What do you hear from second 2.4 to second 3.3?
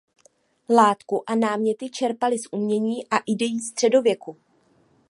umění a